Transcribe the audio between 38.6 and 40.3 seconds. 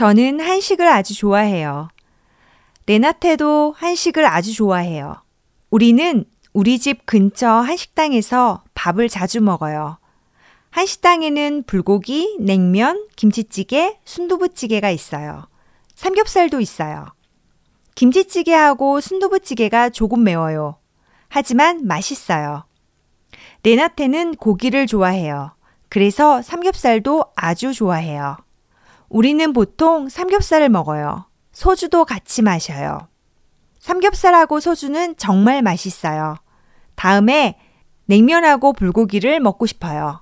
불고기를 먹고 싶어요.